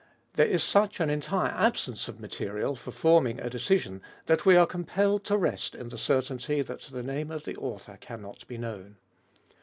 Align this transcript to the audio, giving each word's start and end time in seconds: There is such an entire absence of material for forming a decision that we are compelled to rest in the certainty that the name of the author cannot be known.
There 0.33 0.47
is 0.47 0.63
such 0.63 0.99
an 0.99 1.11
entire 1.11 1.51
absence 1.51 2.07
of 2.07 2.19
material 2.19 2.75
for 2.75 2.89
forming 2.89 3.39
a 3.39 3.51
decision 3.51 4.01
that 4.25 4.47
we 4.47 4.55
are 4.57 4.65
compelled 4.65 5.23
to 5.25 5.37
rest 5.37 5.75
in 5.75 5.89
the 5.89 5.97
certainty 5.99 6.63
that 6.63 6.81
the 6.91 7.03
name 7.03 7.29
of 7.29 7.43
the 7.45 7.55
author 7.57 7.97
cannot 8.01 8.47
be 8.47 8.57
known. 8.57 8.95